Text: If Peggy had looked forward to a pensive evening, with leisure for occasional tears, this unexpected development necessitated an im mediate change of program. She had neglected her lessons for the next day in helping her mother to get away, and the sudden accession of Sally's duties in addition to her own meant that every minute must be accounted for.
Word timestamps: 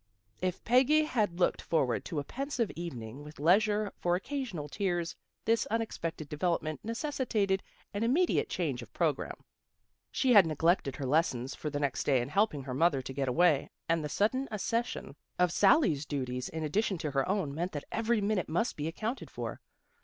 If 0.41 0.63
Peggy 0.63 1.03
had 1.03 1.39
looked 1.39 1.61
forward 1.61 2.03
to 2.05 2.17
a 2.17 2.23
pensive 2.23 2.71
evening, 2.75 3.23
with 3.23 3.39
leisure 3.39 3.93
for 3.99 4.15
occasional 4.15 4.67
tears, 4.67 5.15
this 5.45 5.67
unexpected 5.67 6.27
development 6.27 6.79
necessitated 6.83 7.61
an 7.93 8.01
im 8.01 8.11
mediate 8.11 8.49
change 8.49 8.81
of 8.81 8.91
program. 8.93 9.35
She 10.09 10.33
had 10.33 10.47
neglected 10.47 10.95
her 10.95 11.05
lessons 11.05 11.53
for 11.53 11.69
the 11.69 11.79
next 11.79 12.03
day 12.05 12.19
in 12.19 12.29
helping 12.29 12.63
her 12.63 12.73
mother 12.73 13.03
to 13.03 13.13
get 13.13 13.27
away, 13.27 13.69
and 13.87 14.03
the 14.03 14.09
sudden 14.09 14.47
accession 14.49 15.15
of 15.37 15.51
Sally's 15.51 16.07
duties 16.07 16.49
in 16.49 16.63
addition 16.63 16.97
to 16.97 17.11
her 17.11 17.29
own 17.29 17.53
meant 17.53 17.71
that 17.73 17.85
every 17.91 18.21
minute 18.21 18.49
must 18.49 18.75
be 18.75 18.87
accounted 18.87 19.29
for. 19.29 19.61